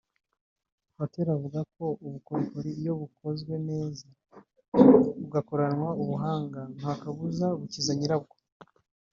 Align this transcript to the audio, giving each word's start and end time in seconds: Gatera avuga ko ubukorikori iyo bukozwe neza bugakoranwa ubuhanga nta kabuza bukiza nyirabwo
Gatera 0.97 1.29
avuga 1.37 1.59
ko 1.73 1.85
ubukorikori 2.05 2.69
iyo 2.81 2.93
bukozwe 3.01 3.53
neza 3.69 4.07
bugakoranwa 5.19 5.89
ubuhanga 6.01 6.61
nta 6.77 6.91
kabuza 7.01 7.47
bukiza 7.59 7.93
nyirabwo 7.97 8.35